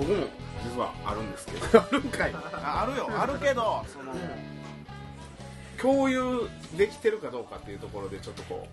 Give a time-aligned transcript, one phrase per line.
[0.00, 0.26] 僕も
[0.64, 1.60] 実はあるんですけど。
[1.78, 2.32] あるんかい。
[2.34, 3.10] ああるよ。
[3.10, 4.14] あるけどその、
[5.78, 8.66] 共有できてるかどうかっていうところでちょっとこ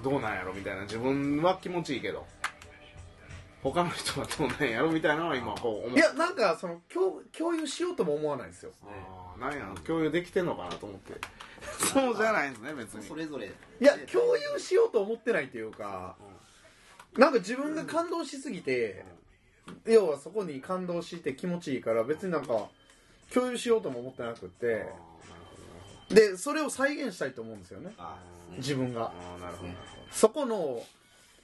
[0.00, 0.82] うどうなんやろみたいな。
[0.82, 2.26] 自分は気持ちいいけど。
[3.62, 8.70] 他の人はどうなんやろみたいなのは今こう思いやなんかその共共有しようとも思わないですよ。
[8.84, 9.74] あーなんやろ。
[9.80, 11.14] 共有できてんのかなと思って。
[11.92, 13.02] そうじゃないんですね別に。
[13.02, 13.46] それぞれ。
[13.46, 13.50] い
[13.80, 16.16] や共有しようと思ってないっていうか
[17.16, 19.04] なんか自分が感動しすぎて
[19.86, 22.68] 要はそこに感動して気持ちいいから別になんか
[23.32, 24.86] 共有しようとも思ってなくって
[26.08, 27.92] でそれを再現したいと思うんですよね。
[27.98, 28.16] あ
[28.58, 29.12] 自分が。
[30.10, 30.82] そこの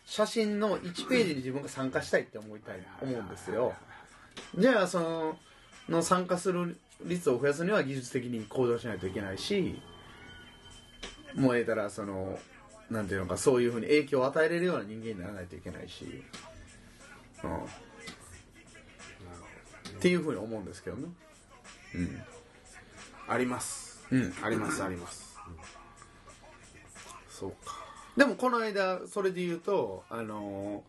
[0.06, 3.74] 写真の1ページに自分が参加したいって思いたい思うんですよ。
[4.56, 5.36] じゃあその
[5.88, 9.80] の参加する率を増やすには技術的に向上しないといけないし
[11.34, 12.38] もうええたらその
[12.90, 16.22] なんていうのかそういうふうに影響を与えれるような人間にならないといけないし、
[17.42, 17.50] うん、
[20.02, 21.04] っていうふうに思うんですけどね。
[21.94, 22.22] うん。
[23.28, 24.04] あります。
[24.10, 24.34] うん。
[24.42, 25.38] ありますあります。
[27.30, 27.76] そうか。
[28.16, 30.82] でもこの間それで言うとあの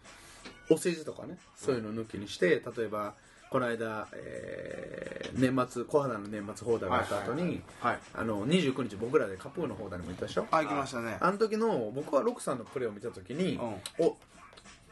[0.72, 3.14] お世辞とかねそういうの抜きにして例えば
[3.52, 10.48] この間、えー年末小肌の年末放題があった後に、はいあの29日僕らでカプーの放題にも行ったでしょ？
[10.52, 11.18] あ行きましたね。
[11.22, 14.06] あの時の僕はロクさんのプレーを見た時に、うん。
[14.06, 14.16] おっ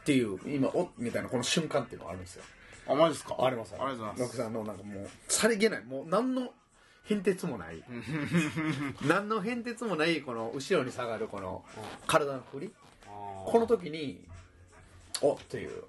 [0.04, 2.44] ていう今おみたいなこの瞬間っていうのがあるんですよ
[2.88, 3.36] あマジですか？
[3.38, 4.22] ありますありがとうございます。
[4.22, 5.84] ロクさんのなんかもうさりげない。
[5.84, 6.52] もう何の
[7.04, 7.82] 変哲もない。
[9.06, 11.64] 何の変哲もないこの後ろに下がるこの
[12.06, 12.72] 体の振り。
[13.44, 14.24] この時に
[15.20, 15.84] おっていう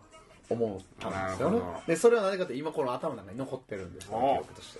[0.50, 1.62] 思ったんですよね。
[1.88, 4.34] でそれは何かと今この頭の中に残ってるんですよお。
[4.36, 4.80] 記憶として。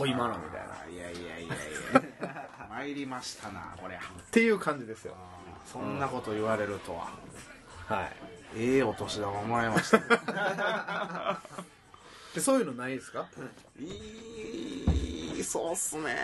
[0.00, 0.38] お今の。
[0.38, 2.48] みたいなっいやいやいやいや。
[2.70, 4.00] 参りましたなこりゃ
[4.32, 5.14] ていう感じですよ。
[5.64, 7.12] そんなこと言われるとは。
[7.86, 8.16] はい
[8.56, 10.04] ええお年玉もらいましたね。
[12.34, 13.26] でそういうのないですか？
[13.80, 13.84] い
[15.40, 16.16] いそうっすね。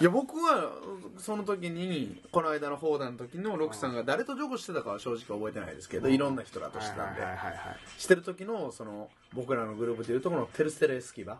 [0.00, 0.72] いや僕は
[1.18, 7.22] その時にこの間の放談の時のロクさんが誰とジョグしてたかは正直覚えてないですけどいろんな人らとしてたんで。
[7.22, 11.38] はいはいはいはいしてる時のその僕らのグループでいうとこのテルステラエスキバ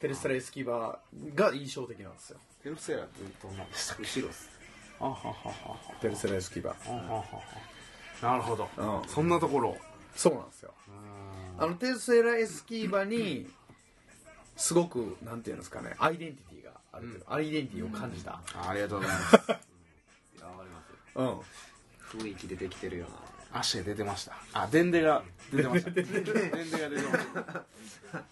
[0.00, 0.98] テルステラエスキバ
[1.34, 2.38] が印象的なんですよ。
[2.62, 4.48] テルセーラーってどんなんでした後ろっす
[5.00, 7.24] あはははテルステラエスキバはははは。
[8.22, 9.08] なるほど、うん。
[9.08, 9.76] そんなところ。
[10.14, 10.72] そうなんですよ。
[11.58, 13.46] あのテルステラエスキバに
[14.56, 18.40] すごくなんていうんですかねアイデンティティがあるというか、アイデンティティを感じた。
[18.54, 19.34] あありがとうございます。
[19.34, 19.54] いやわか
[20.64, 20.82] りま
[21.14, 21.42] すよ
[22.14, 22.20] うん。
[22.20, 27.26] 雰囲気でできてるような足出てましたあデンデが出てましたデンデが出てまし
[28.12, 28.22] た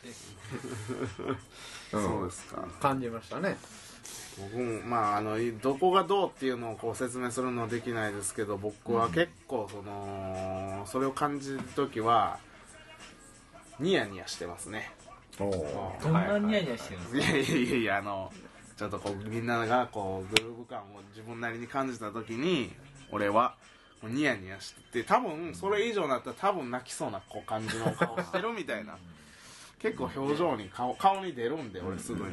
[1.91, 3.57] そうですか感じましたね
[4.39, 12.39] 僕もまああのいどこがどうっていうのをこう説明するのはできないですけど僕は結構そのそれを感じる時は
[13.79, 14.91] ニヤニヤしてますね。
[15.39, 17.37] おおどんなニヤニヤしてるんですか？
[17.37, 18.33] いやいやいやあの
[18.77, 22.73] ちょっとこうみんながこうグルーヴ感を自分なりに感じた時に
[23.11, 23.55] 俺は
[24.03, 28.99] ニヤニヤしてて多分それ以上になったら多分泣きそうなこう感じの顔してるみたいな
[29.85, 32.31] 結構表情に顔顔に出るんで俺すぐに。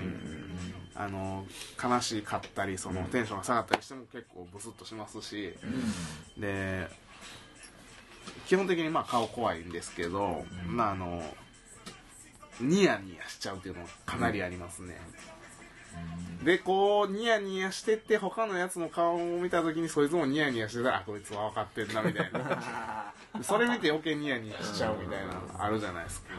[0.94, 1.46] あの
[1.82, 5.54] 悲しかったりそのテンションが下がったりしても結構ブスッとしますし。
[6.38, 6.88] で
[8.46, 11.24] 基本的にまあ顔怖いんですけどまああの
[12.62, 14.98] ニヤニヤしちゃうっていうのはかなりありますね、
[16.44, 26.30] でこうニヤニヤしてって他のやつの顔を見た時にそいつもニヤニヤしてたらあこいつは分かってんなみたいな それ見て余計ニヤニヤしちゃうみたいなのあるじゃないですか、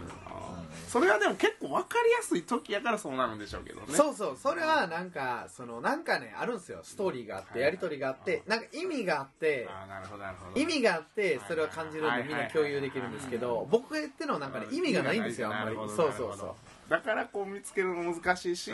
[0.89, 3.87] それはでも結構分かりやすい時やからそうなるんでしょうけどね。
[3.89, 4.37] そうそう。
[4.37, 6.81] それはなんかそのなんかねあるんですよ。
[6.83, 10.61] ストーリーがあってやり取りがあってなんか意味があってああなるほどなるほど。
[10.61, 15.77] 意味があってそれは感じるんでみんな共有できるんですけど僕ってるのはなんかね意味がないんですよあんまり。
[15.77, 16.57] そうそうそなるほど。
[16.91, 18.71] だからこう見つけるの難しいし、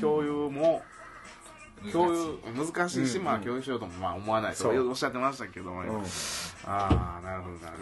[0.00, 0.82] 共有も
[1.90, 4.88] 共有難しいし、うんまあ共有しようともまあ思わないとそう。
[4.88, 5.72] おっしゃってましたけど
[6.64, 7.78] ああなるほどなる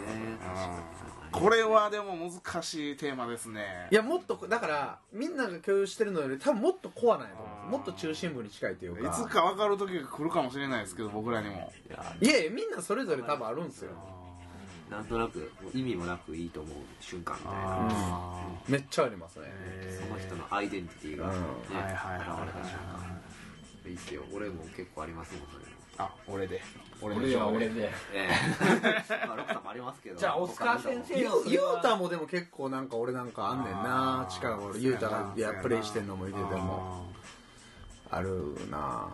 [1.31, 3.87] ほど、これはでも難しいテーマですね。
[3.91, 7.71] いやもっとだからみんなが共有してるのより多分もっとコアなんやと思う。
[7.71, 9.09] もっと中心部に近いというか。
[9.09, 11.71] いつか分かる時が来るかもしれないですけど僕らにも。
[12.21, 13.91] いやいやみんなそれぞれ多分あるんですよ。
[14.89, 17.61] なんとなく意味もなくいいと思う瞬間みたいな。
[17.63, 19.45] あめっちゃありますね。
[19.47, 22.47] ーその人のアイデンティティが、はいはいはいはい。
[22.47, 23.21] 現れた瞬間
[23.85, 24.23] いいっすよ。
[24.33, 26.61] 俺も結構ありますもんそういうのあ俺で。
[27.01, 27.91] 俺俺は俺で。
[28.13, 28.29] ええ。
[29.27, 30.19] まあロクさんもありますけど。
[30.19, 34.27] じゃあオスカー先生ゆのゆうたもでも結構なんか俺なんかあんねんな。
[34.29, 37.05] 近頃ゆうたがいやプレイしてんのもいてても。
[38.11, 39.07] ああるな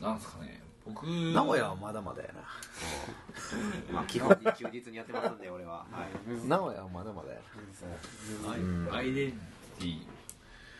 [0.00, 2.40] なんですかね僕名古屋はまだまだやな。
[3.92, 5.86] まあ 基本に忠実にやってますんで俺は。
[5.90, 6.48] はい。
[6.48, 7.40] 名古屋はまだまだや
[8.92, 10.06] アイアイデンティテ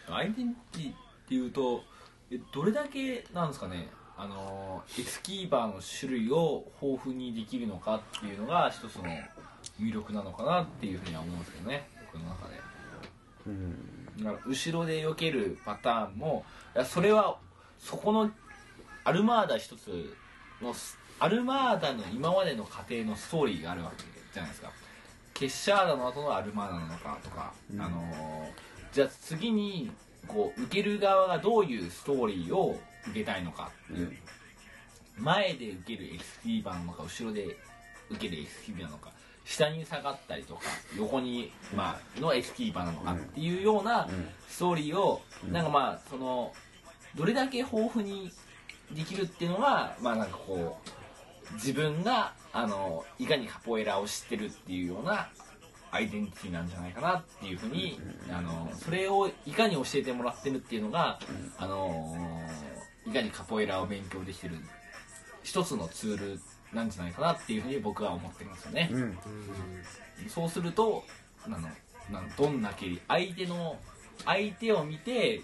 [0.08, 0.14] ィ。
[0.14, 0.96] アイデンティティっ
[1.28, 1.84] ていうと
[2.30, 3.88] えどれだけなんですかね。
[4.16, 9.04] あのエスキーバーの種類を豊富にできるのかっていうのが一つの
[9.80, 11.88] 魅力なのかなっていうふうには思うんですけどね。
[12.12, 12.60] 僕の中で。
[13.46, 14.04] うん。
[14.22, 16.44] だから後ろで避けるパターンも
[16.76, 17.38] いやそれは
[17.78, 18.30] そこの
[19.04, 20.16] アルマーダ一つ
[20.62, 24.02] のスアルマーダの今までの過程のストーリーがあるわけ
[24.32, 24.72] じゃないですか。
[25.32, 27.80] ケッシャーダの後のアルマーダなのかとか、うん。
[27.80, 29.90] あのーじゃあ次に
[30.28, 32.78] こう受ける側がどういうストーリーを
[33.08, 34.12] 受けたいのかっていう、
[35.18, 36.08] 前で受ける
[36.44, 37.56] XT 版なのか後ろで
[38.08, 39.10] 受ける XT なのか
[39.44, 40.60] 下に下がったりとか
[40.96, 44.08] 横に、まあ、の ST 版なのかっていうような
[44.48, 45.20] ストーリーを、
[45.50, 46.52] なんかまあその
[47.16, 48.30] どれだけ豊富に
[48.94, 50.78] できるっていうのがまあなんかこ
[51.52, 55.28] う自分があのいかにカポエラを知ってるっていうような
[55.90, 61.20] アイデンティティなんじゃないかなっていうふうに、あのそれをいかに教えてもらってるっていうのが、
[61.56, 62.16] あの
[63.06, 64.56] いかにカポエラを勉強できてる
[65.44, 66.40] 一つのツール
[66.72, 68.88] なんじゃないかなっていうふうに僕は思ってるんですよね。
[68.90, 69.18] うん。
[70.28, 71.04] そうすると
[71.46, 71.58] あの
[72.10, 73.78] なんどんな蹴り相手の
[74.24, 75.42] 相手を見て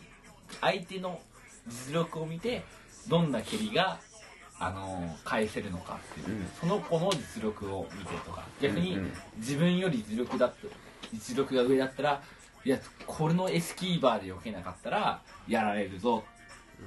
[0.60, 1.20] 相手の
[1.68, 2.64] 実力を見て
[3.08, 3.98] どんな蹴りが
[4.58, 6.48] あの返せるのかっていう、うん。
[6.60, 8.44] その子の実力を見てとか。
[8.60, 9.12] 逆にうんうん。
[9.38, 10.68] 自分より実力だって
[11.12, 12.22] 実力が上だったら
[12.64, 16.24] いやこれのエスキーバーで避けなかったらやられるぞ。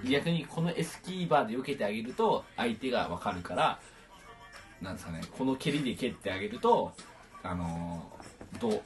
[0.10, 3.80] 逆にこのエスキーバーで避けてあげると相手が分かるから
[4.82, 6.92] なんですかねこの蹴りで蹴ってあげると
[7.44, 8.82] あのーどう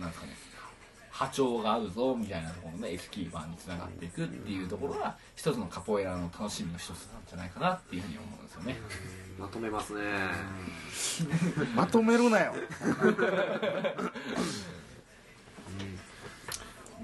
[0.00, 0.32] なんですかね
[1.20, 6.96] 波長が合うぞみたいなところのねエスキーバーにつながっていくっていうところが一つのカポエラの楽しみの一つなん
[7.28, 8.76] じゃないかなっていうふうに思うんですよね。
[9.38, 10.00] まとめますね。
[11.74, 12.54] まとめるなよ。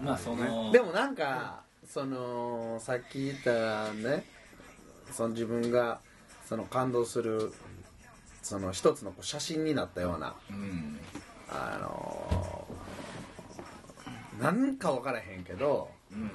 [0.03, 4.25] まあそのでもなんかそのさっき言ったね
[5.13, 6.01] その自分が
[6.49, 7.53] その感動する
[8.43, 10.99] その一つのこう写真になったようなうん。
[11.51, 12.66] あのー
[14.41, 16.31] なんか分からへんけどうん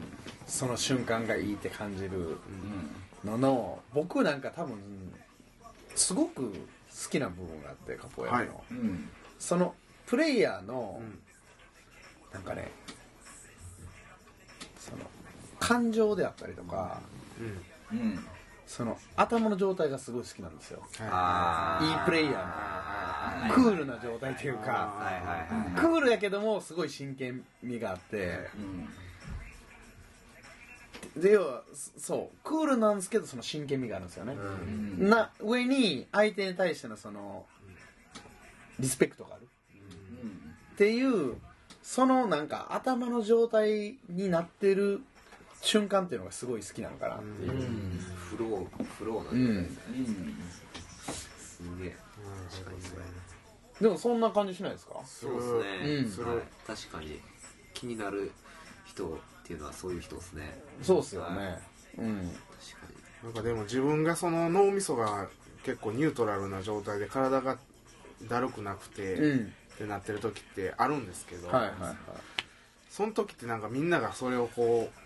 [0.48, 4.77] その瞬間がいいって感じるうんのの僕なんか多分
[5.95, 8.50] すごく好きな部分があってカポエラの、はい。
[8.71, 9.09] うん
[9.39, 9.74] その
[10.06, 11.19] プレイヤーの、うん
[12.33, 12.71] なんかね
[14.80, 15.00] その
[15.59, 17.01] 感情であったりとか、
[17.92, 18.25] うん
[18.67, 20.81] その頭の状態がすごい好きなんですよ。
[21.09, 21.87] あー。
[21.87, 24.71] いいプレイヤーあクールな状態というか。
[24.71, 28.39] はいはいはいクールやけどもすごい真剣味があって。
[31.17, 31.63] で要は
[31.97, 32.37] そう。
[32.43, 35.09] クールなんですけどその真剣味があるんですよね、うん。
[35.09, 37.45] な上に相手に対してのその
[38.79, 39.47] リスペクトがある。
[40.73, 41.35] っていう
[41.83, 45.01] そのなんか頭の状態になってる
[45.61, 47.51] 瞬間っていうのがすごい好きなのかなっていう、
[48.29, 49.67] フローフローなんうんで、うん
[51.37, 51.95] すげえ。
[52.51, 52.81] 確かに。
[52.81, 53.01] それ
[53.81, 55.01] でもそんな感じしないですか？
[55.05, 56.35] そうですね、うん。
[56.35, 57.19] はい確かに
[57.73, 58.31] 気になる
[58.85, 60.62] 人っていうのはそういう人ですね。
[60.81, 61.59] そうっすよね。
[61.97, 62.05] うん。
[62.05, 62.88] 確か
[63.24, 63.25] に。
[63.25, 65.27] なんかでも自分がその脳みそが
[65.63, 67.57] 結構ニュートラルな状態で体が
[68.27, 69.53] だるくなくて、うん。
[69.74, 71.95] ってなってる時ってあるんですけど、はいはいはい。
[72.89, 75.00] その時ってなんかみんながそれをこう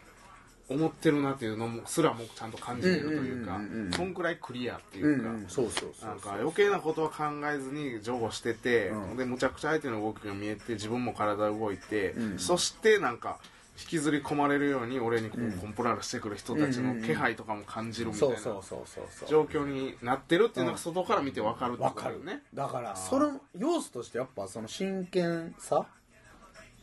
[0.67, 3.59] 思ってるなっていうのもすらもちゃんと感じれるというか
[3.91, 9.17] そんくらいクリアっていうか、そうそうそうなんか余計なことは考えずに譲歩してて、うん。
[9.17, 13.37] でむちゃくちゃ相手の動きが見えて自分も体動いて、うんそしてなんか
[13.77, 15.51] 引きずり込まれるように俺にこう、うん。
[15.51, 22.43] コンプラーラしてくる人たちの気配とかも感じるみたいな状況になってるっていうのが外から見て分かるってわかることだよね。
[22.53, 25.85] だからその要素としてやっぱその真剣さ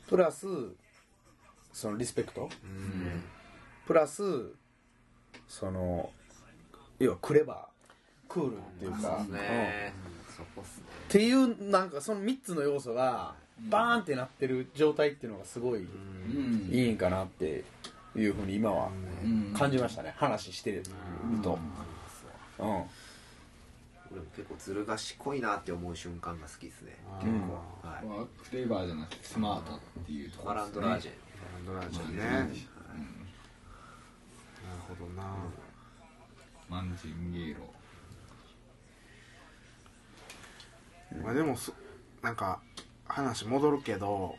[0.07, 0.47] プラス
[1.73, 2.49] そのリスペクト。
[2.63, 3.23] うん
[3.93, 4.23] プラス
[5.47, 6.09] その
[6.99, 8.33] 要はクレバー。
[8.33, 9.23] クールっていうか。
[9.29, 9.93] ね、
[10.35, 10.85] そこっすね。
[11.09, 13.35] っていうなんかその3つの要素が
[13.69, 17.65] バーンってなってる状態っていうのがすごいうんいいんかなって
[18.17, 18.89] いうふうに今は
[19.23, 20.15] うん感じましたね。
[20.17, 20.83] 話してる
[21.43, 21.59] と。
[22.61, 22.67] うん。
[22.67, 22.87] 俺も
[24.35, 26.97] 結構ずる賢いなって思う瞬間が好きですね。
[27.21, 27.31] 結
[27.83, 28.07] 構、はい。
[28.07, 31.13] まあフレーバーじゃなくてスマートっていうとこマランドラージェ
[31.67, 32.49] ドラジャーね、な
[34.73, 35.23] るほどな、
[36.69, 37.61] マンジンゲーロ。
[41.23, 41.73] まあでもそ
[42.23, 42.61] なんか
[43.07, 44.37] 話戻るけど、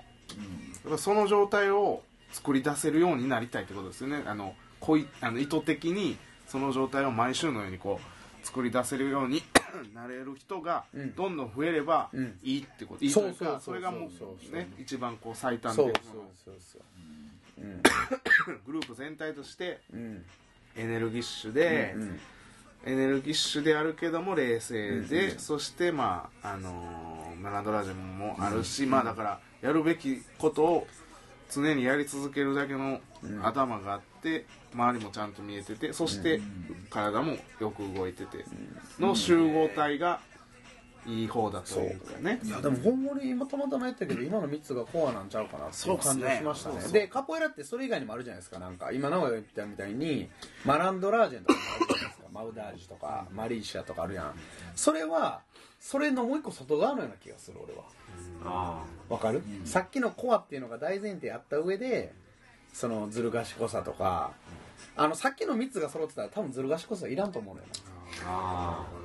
[0.83, 4.23] やっぱその状態を作り出せるようになりたいってことですよね。
[4.25, 9.43] あのこいあの意図的にその状態を毎週のようにこう作り出せるように
[9.93, 11.15] なれる人がうん。
[11.15, 12.39] どんどん増えればうん。
[12.41, 16.13] いいってこと、いいというかそうそうそうそうそれがもそうそううね一番こう最短そうでそう
[16.43, 16.81] そうそう。
[17.07, 17.12] うん
[18.65, 20.25] グループ全体としてうん。
[20.75, 22.19] エネルギッシュで、うん
[22.85, 30.87] エネルギッシュであるけども冷静で、うんそしてまああのーメランドラージェもあるし、まあだからやるべきことを
[31.49, 33.45] 常にやり続けるだけのうん。
[33.45, 36.41] 頭があって周りもちゃんと見えててそして
[36.89, 38.43] 体もよく動いてて
[38.99, 40.19] の集合体が
[41.05, 42.39] いい方だというかね。
[42.43, 46.91] いやでもほんまに今たまたま言ったけど 今の3つがコアなんちゃうかなっていう感じがしましたね。
[46.91, 48.91] でカポエラってそれ以外にもあるじゃないですかなんか。
[48.91, 50.29] 今直が言ったみたいに
[50.65, 52.23] マランドラージェンとかもあるじゃないですか。
[52.31, 54.33] マウダージュとかマリーシアとかあるやん。
[54.75, 55.41] それは
[55.79, 57.83] それのもう一個外側のような気がする俺は。
[58.45, 62.13] あわかる、さっきのコアっていうのが大前提あった上で
[62.73, 64.31] そのずる賢さとか
[64.95, 67.67] あのさっきの3つが揃ってたら多分ずる賢さいらんと思うのよ。
[68.25, 69.02] ああ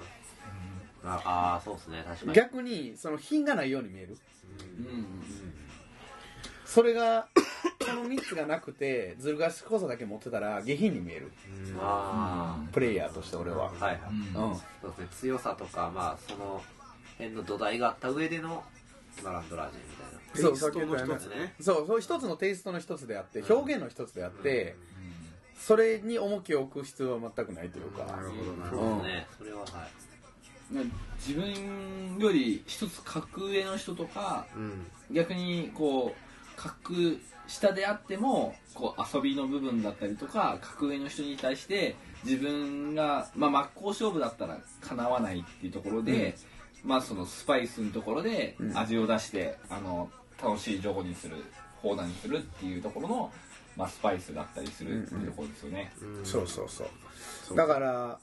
[1.05, 1.23] あ
[1.57, 2.27] あーそうですね確かに。
[2.29, 4.17] な逆にその品がないように見える。
[4.79, 5.07] うん
[6.65, 7.29] それが
[7.81, 11.33] その3つがなくてずる賢さだけ持ってたら下品に見える。
[11.81, 13.67] あプレイヤーとして俺は。
[13.81, 14.01] あはいはい。
[14.11, 14.51] うん。
[14.51, 16.63] うんそうですね強さとかまあその
[17.17, 18.63] 辺の土台があった上での
[19.25, 20.19] マランドラージェみたいな。
[20.35, 20.69] そうそ
[21.83, 24.77] うそう一つのテイストの一つであって表現の一つであって
[25.57, 28.05] それに重きを置く必要は全くないというか。
[28.05, 29.01] なるほどなるそほど。
[29.01, 29.27] うですね。
[29.39, 29.69] それははい
[31.27, 34.87] 自分より一つ格上の人とかうん。
[35.11, 46.37] 逆にこう格下であってもこう遊びの部分だったりとか格上の人に対して自分が、まあ、真っ向勝負だったらかなわないっていうところで、
[46.85, 48.77] まあそのスパイスのところでうん。
[48.77, 50.11] 味を出して、あの
[50.43, 51.37] 楽しい情報にする
[51.77, 53.33] 放談にするっていうところの、
[53.77, 55.93] まあ、スパイスだったりするっていうところですよね。
[56.03, 56.27] うん。
[56.27, 56.89] そうそうそう。
[57.45, 58.19] そうだから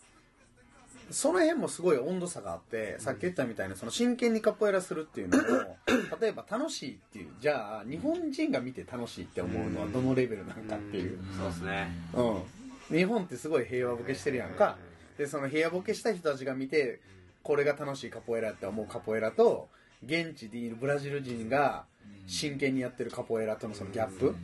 [1.12, 5.44] その辺もすごい温度差があってさっき言ったみたいにその真剣にカポエラするっていうのも
[6.20, 11.90] 例えば楽しいっていうじゃあ日本人が見て楽しいって思うのはどのレベルなんかっていう、そうですね。
[12.14, 14.78] うん、日本ってすごい平和ボケしてるやんか。
[15.18, 17.00] でその平和ボケした人たちが見て
[17.44, 19.70] これが楽しいカポエラって思うカポエラと
[20.04, 21.86] 現地にいるブラジル人が
[22.28, 24.36] 真剣にやってるカポエラとのそのギャップ。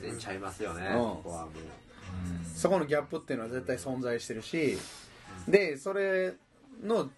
[0.00, 0.94] 全然ちゃいますよねうん。
[0.94, 1.52] ここはもう。
[2.54, 4.78] そこのギャップっていうのは絶対存在してるし
[5.48, 6.34] でそれ
[6.82, 7.10] の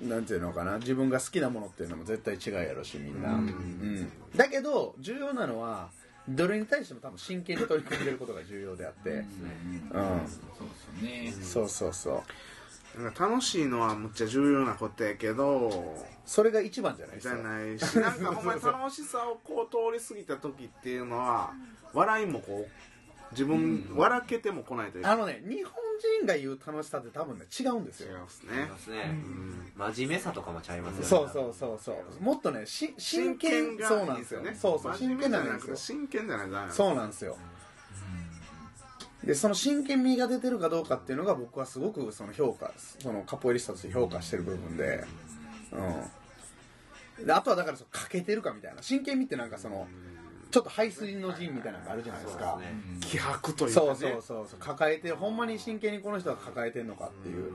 [0.00, 3.36] なんていうのかな自分が好きなものっていうのも絶対違うやろしみんな、うん。
[3.38, 4.12] うん。
[4.36, 5.90] だけど重要なのは
[6.28, 9.26] どれに対しても多分真剣に取り組んでることが重要であって、うん。
[9.28, 11.32] そうですよね。
[11.42, 12.10] そうそうそ
[12.96, 13.02] う。
[13.02, 15.96] なんか楽しいのはむっちゃ重要なことやけど
[16.26, 17.36] それが一番じゃないですか。
[17.36, 21.52] じゃないしなんかほんまに楽しさをこう通り過ぎた時っていうのは
[21.94, 25.12] 笑いもこう自分笑けても来ないというか。
[25.12, 25.81] あのね日本
[26.18, 28.12] 人が言う楽しさって多分ね違うんですよ。
[28.12, 28.68] 違いますね。
[28.70, 29.18] ますね
[29.76, 31.06] 真面目さとかもちゃいますよね。
[31.06, 32.22] そうそうそうそう。
[32.22, 34.40] もっとねし真剣がそうなんですよ。
[34.40, 35.76] いいそうそう真真面目じゃなくて剣なんですよ。
[35.76, 37.36] 真剣じゃないとダメなんですそうなんですよ。
[39.24, 45.04] でその真剣味が出てるかどうかっていうのが僕はすごくその評価そのカポエリスタとして評価してる部分で,、
[47.18, 48.82] うん、であとはだから欠けてるかみたいな。
[48.82, 49.86] 真剣味ってなんかその
[50.52, 52.52] ちょっと排水の陣みたいなのがあるじゃないですか。
[52.52, 52.76] そうですね。
[53.00, 53.86] 気迫というかね。
[53.86, 57.52] そうそうそうそう抱えてほんまに真剣にこの人が抱えてるのかっていう。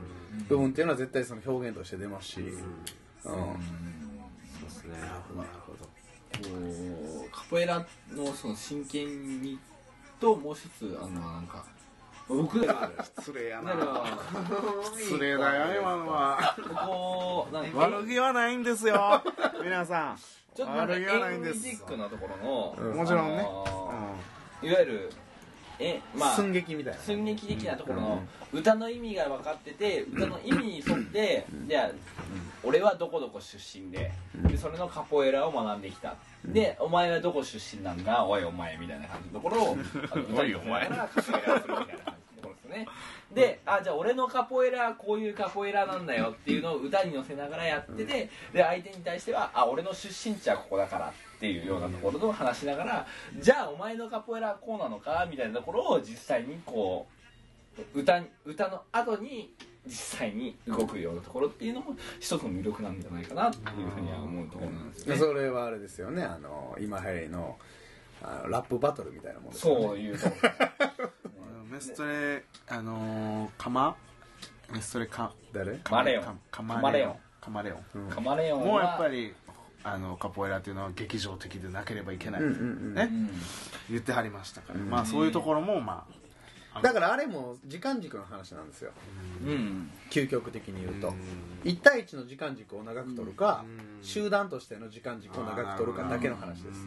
[0.48, 2.52] 部分っていうのは絶対その表現として出ますし、うん。
[3.22, 3.34] そう
[4.64, 4.98] ですね。
[4.98, 5.88] なるほど。
[7.32, 9.58] カポエラのその真剣味
[10.20, 11.64] ともう一つあのなんか
[12.28, 13.74] 僕ら失礼やな。
[14.92, 16.56] 失礼だよ今のは。
[16.86, 19.22] こうなんか悪気はないんですよ。
[19.62, 20.18] 皆さん
[20.58, 22.96] ちょっとなんか悪気はないんです演技チックなところの、うん。
[22.96, 23.46] もちろんね。
[24.60, 25.12] いわゆる
[25.78, 26.98] えまあ寸劇みたいな。
[26.98, 28.22] 寸劇的なところの
[28.52, 31.90] 歌の意味が分かってて歌の意味に沿ってじゃあ
[32.64, 34.10] 俺はどこどこ出身で
[34.48, 36.16] でそれのカポエラを学んできた。
[36.44, 38.24] でお前はどこ出身なんだ？
[38.24, 39.76] おいお前みたいな感じのところを
[40.32, 42.07] 歌に乗せながらカポエラをするみたいな
[42.78, 42.86] ね。
[43.32, 53.06] であじゃあ俺のカポエラはこういうカポエラなんだよっていうのを歌に乗せながらやっててで相手に対してはあ俺の出身地はここだからっていうようなところを話しながら
[53.38, 57.06] じゃあお前のカポエラはこうなのかみたいなところを実際にこ
[57.94, 59.52] う歌に歌の後に
[59.86, 65.20] 実際に動くようなところっていうのも一つの魅力なんじゃないかなっていうふうには思うところなんですよね。
[65.20, 66.22] それはあれですよね。
[66.22, 67.56] あの今流行りの
[68.22, 69.86] あのラップバトルみたいなもんですよね。
[69.86, 70.36] そういうとこ
[71.70, 73.94] メストレあのー、カマ？
[74.72, 75.76] メストレカ誰？
[75.78, 76.24] カマレオン。
[76.24, 77.16] カカママレオン。
[77.42, 77.84] カマレオン。
[77.94, 78.08] うん。
[78.08, 79.34] ろカマレオンはもうやっぱり
[79.84, 83.30] あのカポエラっていうのは劇場的でなければいけない、うんうんうんねうん。
[83.90, 84.88] 言ってはりましたから、うん。
[84.88, 86.06] まあそういうところもま
[86.72, 88.92] あだからあれも時間軸の話なんですよ。
[89.46, 89.90] うん。
[90.10, 91.08] 究極的に言うと。
[91.08, 91.70] うん。
[91.70, 93.64] 1対1の時間軸を長く取るか
[94.00, 94.04] うん。
[94.04, 96.86] 集団としての時間軸を長く取るかだけの話です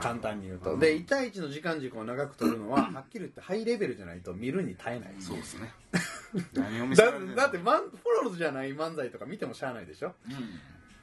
[0.00, 0.78] 簡単に言うと。
[0.78, 5.14] で1対1の時間軸を長く取るのははっきり言ってハイレベルじゃないと見るに耐えない。
[5.18, 5.72] そうですね。
[6.54, 7.02] 何を見せ
[7.36, 10.14] だってマンフォローズじゃない漫才とか見てもしゃあないでしょ？
[10.28, 10.34] うん。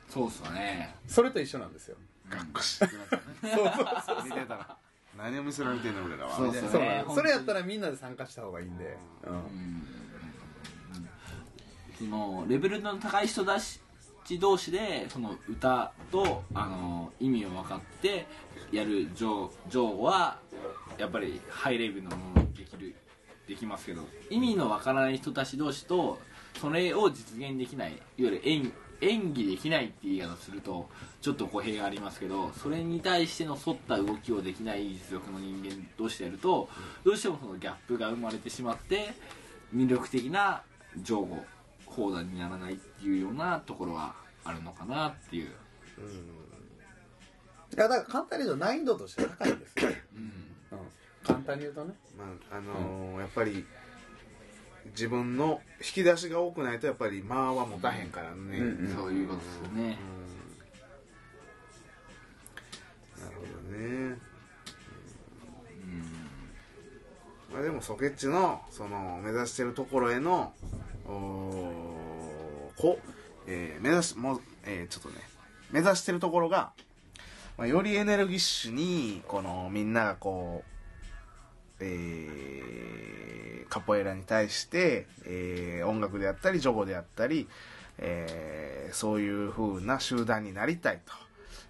[0.10, 0.96] そうっすよね。
[1.08, 1.98] それと一緒なんですよ。
[2.30, 3.20] がっくしってなっね。
[3.56, 4.78] そうそうそう見てたら。
[5.18, 6.36] 何を見せられてんの俺らは。
[6.36, 6.62] そうそう。
[6.62, 6.78] なんです。
[6.78, 7.16] 本当に。
[7.16, 9.34] それやったらみんなで参加した方がいいんで、うん。
[9.34, 9.88] うん。
[11.98, 13.60] そのレベルの高い人た
[14.30, 18.28] ち同士でその歌とあの意味を分かって
[18.72, 20.38] やる情情は
[21.00, 22.96] やっぱりハイレベルのものにできる
[23.48, 26.20] できますけど意味の分からない人たち同士と
[26.62, 28.72] それを実現できないいわゆる演
[29.02, 30.90] 演技できないっていう言い方をすると
[31.22, 36.70] ちょっと語弊がありますけどそれに対しての沿った動きをできない実力の人間同士でやると
[37.04, 39.14] どうしてもそのギャップが生まれてしまって
[39.74, 40.62] 魅力的な
[41.02, 41.59] 情報。
[42.00, 45.50] 放談にならないっていうようなところはあるのかなっていう、い
[47.76, 50.22] やだから簡単に言うと難易度として高いんですよ、うん。
[50.22, 50.32] うん、
[51.24, 51.94] 簡単に言うとね。
[52.18, 53.66] まああのーやっぱり
[54.92, 59.98] 自分の引き出しが多くないとやっぱり間は持たへんからね、うんうんそういうことですよね、
[63.20, 63.42] なるほ
[63.72, 64.18] どね、
[67.54, 70.54] まあ、でもソケッチのその目指してるところへの
[71.06, 71.79] おー
[72.80, 72.98] こ、
[73.48, 75.16] えー目指しもう、えーちょっとね
[75.72, 76.72] 目指してるところが、
[77.58, 87.48] まあ、よりエネルギッシュにこのみんながこう、えーカポエラに対して、えー音楽であったりジョゴであったり、
[88.00, 91.14] えーそういう風な集団になりたいと、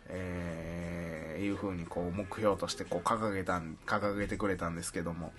[0.07, 5.33] えーいう風にこう目標としてこう掲げたん掲げてくれたんですけども、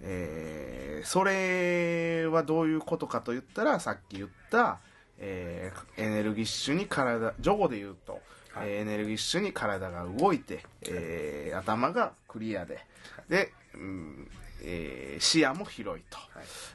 [0.00, 4.80] えーそれはどういうことかと言ったらさっき言った、
[5.18, 8.20] えーエネルギッシュに体ジョゴで言うと、
[8.52, 8.68] はい。
[8.68, 12.84] えーエネルギッシュに体が動いて、えー頭がクリアで
[13.28, 14.28] で、うん
[14.62, 16.18] えー視野も広いと、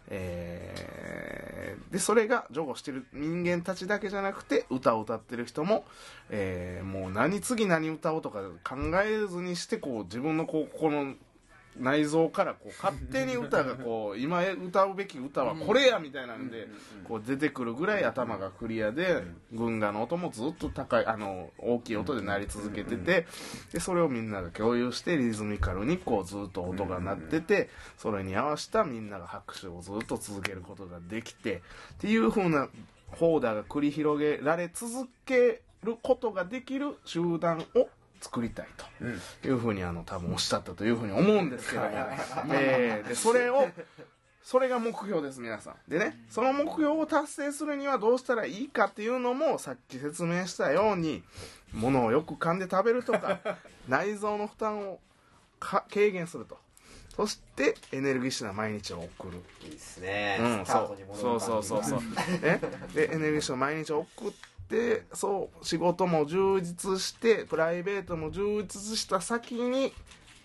[0.09, 5.83] えーでそれがジョゴしてる人間たちだけじゃなくて歌を歌ってる人も、
[6.29, 11.15] えーもう何次何歌おうとか考えずにしてこう自分のこうこの
[11.79, 16.67] 内臓からこう勝手に歌がこう 今歌うべき歌はこれやみたいなんで
[17.05, 23.25] こう出てくるぐらい頭がクリアで軍歌の音もずっと高いあの大きい音で鳴り続けてて
[23.71, 31.61] でそれをみんなが共有してリズミカルにこうずっと音が鳴っててそれに合わせたみんなが拍手をずっと続けることができて
[31.93, 32.69] っていう風な
[33.07, 37.89] ホーダーが繰り広げられ続けることができる集団を
[38.21, 38.85] 作りたいと。
[39.01, 39.21] うん。
[39.45, 41.89] いうふうにあの多分おっしゃったというふうに思うんですけども、
[42.53, 43.67] えーでそれを
[44.43, 45.75] それが目標です皆さん。
[45.87, 51.23] でねその目標を達成するにはどうしたらいいかっていうのもさっき説明したように
[51.73, 53.39] 物をよく噛んで食べるとか
[53.87, 54.99] 内臓の負担を
[55.59, 56.59] か軽減すると。
[57.15, 59.43] そしてエネルギッシュな毎日を送る。
[59.63, 62.39] いいですね、うん、スタートに戻るそうそうそうそうそう。
[62.41, 62.61] ね
[62.95, 64.50] でエネルギッシュを毎日送って
[65.13, 69.93] そう仕事も充実してプライベートも充実した先に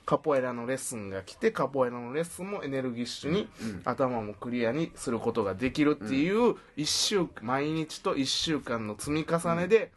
[0.06, 3.48] カポエラのレッスンが来てカポエラのレッスンもエネルギッシュに、
[3.84, 9.90] 頭もクリアにすることができるっていう一週毎日と1週間の積み重ねで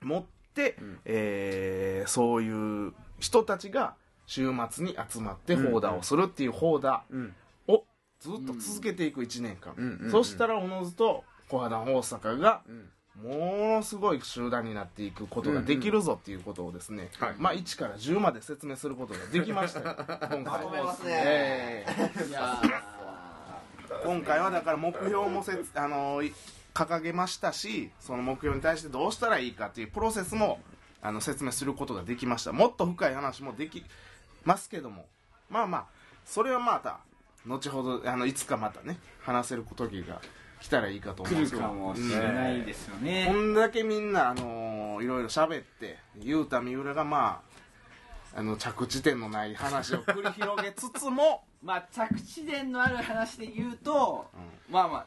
[0.00, 3.94] 持って、えーそういう人たちが
[4.26, 7.34] 週末に集まってホーダーをするっていうホーダー、うん。
[7.66, 7.84] を
[8.20, 12.88] ずっと続けていく1年間、うんうんうんそしたらおのずと小肌大阪がうん
[13.22, 17.34] ものすごい集団になっていくことができるぞっていうことをですね、はい。
[17.38, 19.96] まあ1から10まで説明することができましたよ。
[19.98, 20.62] 今回
[24.04, 26.32] 今回はだから目標もせつあのい
[26.74, 30.60] 掲げましたしその目標に対してどうしたらいいかっていうプロセスも
[31.02, 32.52] あの説明することができました。
[32.52, 33.84] もっと深い話もでき
[34.44, 35.06] ますけども。
[35.50, 35.86] まあまあ
[36.24, 37.00] それはまた
[37.46, 40.20] 後ほどあのいつかまたね話せる時が
[40.60, 43.54] 来たらいいかと思うん来ですけどるかもしれないですよこね、ん。
[43.54, 47.40] だけみんな、あのーいろいろ喋って雄太三浦がま
[48.34, 54.30] ああの着地点のない話を繰り広げつつも、 まあ着地点のある話で言うと、
[54.70, 55.06] まあまあ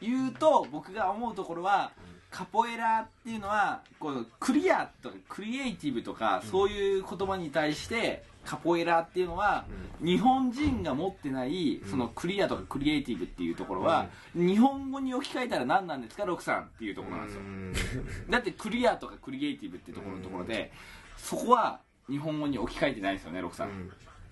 [0.00, 1.92] 言うと僕が思うところは、
[2.30, 9.66] カポエラっていうのはこのクリアとかクリエイティブとか、そういう言葉に対してカポエラっていうのは、
[10.02, 20.72] 日本人が持ってないそのクリアとかクリエイティブっていうところは、日本語に置き換えたら何なんですかロクさんっていうところなんですよ、だってクリアとかクリエイティブってところのところで、
[21.18, 23.68] そこは日本語に置き換えてないですよねロクさん、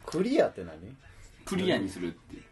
[0.07, 0.97] クリアって何？
[1.45, 2.43] クリアにするっていう。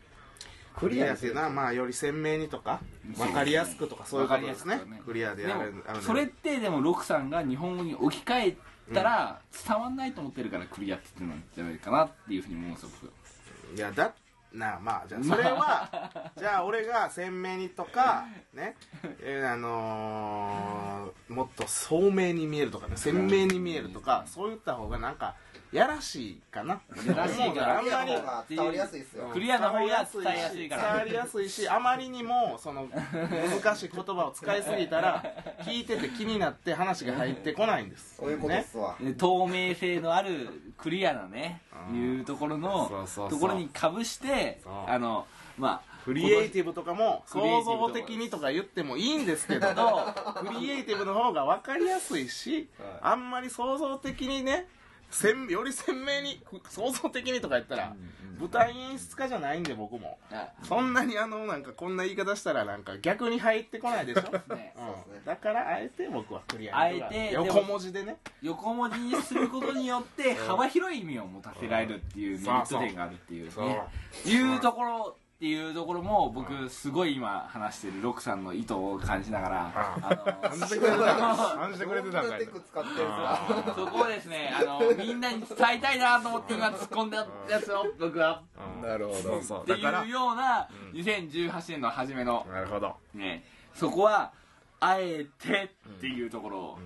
[0.77, 2.81] クリアっていうのはまあより鮮明にとか
[3.17, 4.77] 分かりやすくとかそういうことですね。
[4.77, 5.01] ね。
[5.07, 8.57] クリアでやるあるそれってでもロクさんが日本語に置き換え
[8.93, 13.77] たら伝わんないと思ってるからクリアって言ってるんじゃないかなっていうふうに思うんですよ僕。
[13.77, 14.13] いやだ
[14.53, 18.77] なあまあじゃあ それはじゃあ俺が鮮明にとかね
[19.21, 25.35] えーあのーもっと聡明に見えるとかね鮮明に見えるとかそう言った方がなんか
[25.75, 26.81] やらしいかな。
[27.05, 27.79] やらしいから。
[27.81, 28.13] あんまり
[28.49, 29.29] 伝わりやすいですよ。
[29.33, 30.83] クリアの方が伝えやすいから。
[30.83, 35.25] 伝わりやすいしあまりにもその難しい言葉を使いすぎたら
[35.63, 38.15] 聞いてて気になって話が入ってこないんです。
[38.19, 38.95] そういうことっすわ。
[39.01, 41.61] で透明性のあるクリアなね
[41.91, 41.97] うん。
[41.97, 45.27] いうところのところにかぶしてあの
[45.59, 49.67] まあクリエイティブとかもクリエイティブ創造的にとか言ってもいいんですけど
[50.47, 52.69] クリエイティブの方が分かりやすいし
[53.01, 54.69] あんまり創造的にね
[55.15, 57.95] 鮮より鮮明に創造的にとか言ったら
[58.39, 60.19] 舞台演出家じゃないんで僕も。
[60.33, 60.49] あ。
[60.65, 64.23] そんなにあのなんかこんな言い方したらなんか逆に入ってこないでしょ、
[64.55, 68.17] ねうん、だからあえて僕はクリアあえて横文字でね。
[68.43, 73.69] 横文字にすることによって幅広い意味を持たせられるっていうメリット点があるっていうそう。
[73.69, 73.81] ね
[74.27, 88.43] いうところっていうところも僕すごい今話してるロクさんの意図を感じながらあの感じてくれてた感じてくれてたんかいテク使ってるんすかそこをですねあのみんなに伝えたいなと思って今突っ込んだやつを僕は。
[88.83, 89.19] なるほど。
[89.19, 92.95] そうそうってだからいうような2018年の初めのなるほど。
[93.13, 94.33] ねそこは
[94.81, 96.79] あえてっていうところを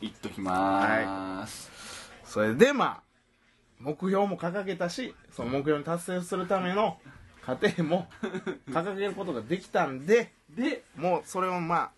[0.00, 1.70] 言っときまーす、
[2.24, 3.02] それでまあ
[3.78, 6.96] 目標も掲げたしその目標に達成するための
[7.46, 8.08] 過程も
[8.68, 11.92] 掲げることができたんででもうそれをま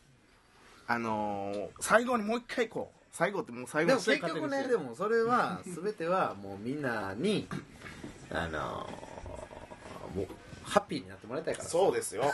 [0.87, 7.49] ああのー最後にもう一回こう最後ってもう最後でもの結局ねでもそれは全てはもうみんなに
[8.31, 10.27] あのーもう
[10.65, 12.25] ハッピーになってもらいたいからそうですよ。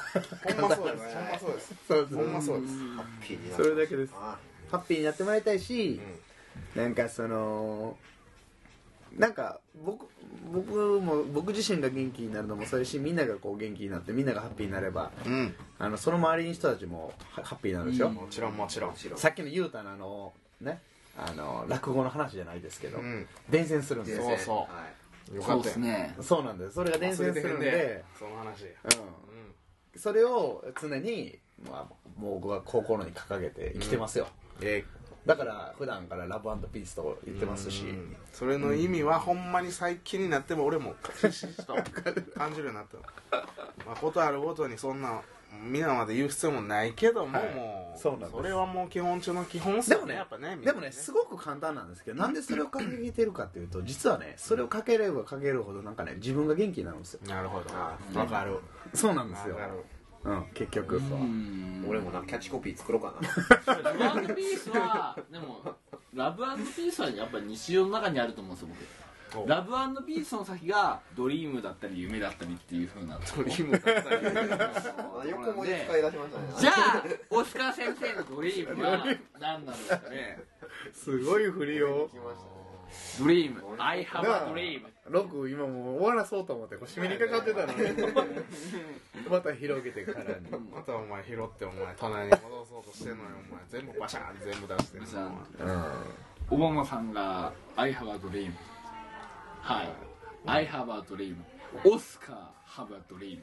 [0.43, 2.75] ほんまそうですほんまそうですほんまそうです。
[2.97, 4.13] ハッピーになそれだけです。
[4.17, 4.37] あ
[4.73, 6.01] ハッピーになってもらいたいし、
[6.75, 7.97] なんかその
[9.17, 10.07] なんか僕
[10.53, 15.55] 僕も僕自身が元気になるのもそうやしみんながこう元気になってみんながハッピーになればうん。
[15.79, 18.15] あのその周りの人たちもハハッピーになるでしょ、うん。
[18.15, 18.97] もちろんもちろん。
[18.97, 20.81] さっきの雄太のあのね
[21.17, 23.27] あの落語の話じゃないですけど、うん。
[23.49, 24.25] 伝染するんですよ。
[24.25, 24.57] そうそう。
[24.57, 24.67] は
[25.33, 25.37] い。
[25.37, 25.63] よかったよ。
[25.63, 26.15] ですね。
[26.21, 26.75] そうなんです。
[26.75, 28.65] それが伝染するんでその話。
[29.95, 31.39] うん、それを常に、
[31.71, 34.27] まあ、もう僕は心に掲げて生きてますよ、
[34.61, 34.85] え
[35.27, 38.17] だから普段からラブピースと言ってますし、うん。
[38.33, 41.75] それの意味はほんまに最近になっても俺もひしひしと
[42.35, 42.87] 感じるようになっ
[43.31, 43.37] た
[43.87, 45.23] まあことあるごとにそんな
[45.63, 47.55] 皆まで言う必要もないけども、はい。
[47.55, 48.43] もうそうなんです。
[48.43, 57.21] れはもう基本中の基本でもねやっぱねでもねすごく簡単なんですけどなんでそれを掲げてるかっていうと実はねそれをかければかけるほどなんかね自分が元気になるんですよ。
[57.27, 58.21] なるほあど。
[58.21, 58.59] わかる。
[58.93, 59.57] そうなんですよ
[60.25, 60.97] うん結局。
[60.97, 61.85] うん。
[61.89, 63.75] 俺もなキャッチコピー作ろうかな。
[63.93, 65.77] ラブピースはでも
[66.15, 68.69] ラブピースはやっぱり日常の中にあると思うんですよ
[69.35, 76.61] お僕ラブピースの先がドリームだったり夢だったりっていうふうなドリームだったり横文字使い出しましたね。
[76.61, 79.05] じゃあオスカー先生のドリームは
[79.41, 80.39] 何なんですかね。
[80.95, 82.09] すごい振りを。
[82.09, 82.64] 来ましたね
[83.19, 84.83] ドリーム I have a dream.
[85.09, 87.79] ロク今もう終わらそうと思ってこう締めにかかってたのに。
[89.31, 90.49] また広げてからに。
[90.73, 95.85] またお前拾ってお前隣に戻そうとしてんのよお前全部バシャーン全部出してんのバシャーンうん。
[96.51, 98.53] オバマさんが I have a dream.
[99.61, 99.89] はい。
[100.47, 101.37] I have a dream.
[101.85, 103.41] オスカー have a dream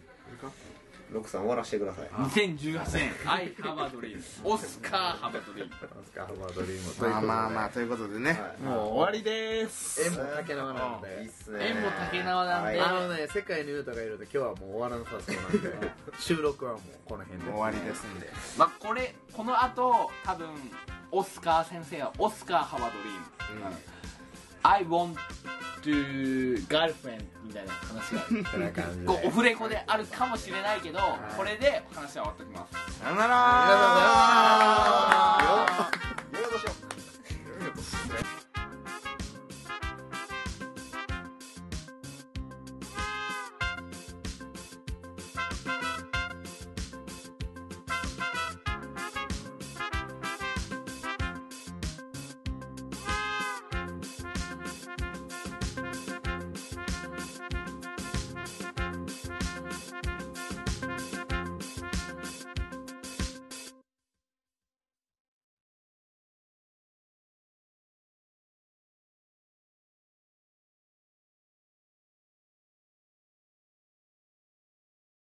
[1.12, 2.08] ロクさん終わらせてください。
[2.08, 3.12] 2018年。
[3.26, 5.70] I have a dream オスカー have a dream
[6.00, 7.12] オスカーハバードリーム。
[7.12, 8.62] まあまあまあということでね、はい。
[8.64, 10.02] もう終わりです。
[10.04, 11.22] 縁も竹縄なので。
[11.22, 11.60] いいっすね。
[11.68, 12.80] 縁も竹縄なんで。
[12.80, 12.90] はい。
[12.90, 15.92] あのね世界に歌がいると今日はもう終わらなさそうなんで。
[16.20, 17.52] 収録はもうこの辺で。
[17.52, 18.30] 終わりですんで。
[18.58, 20.48] まあこれこの後多分
[21.12, 24.01] オスカー先生はオスカー have a dream、
[24.64, 25.18] I want
[25.84, 28.22] to girlfriend みたいな話が
[29.06, 31.00] こうオフレコであるかもしれないけど、
[31.36, 32.74] これで話は終わっておきます。
[33.00, 35.41] さよなら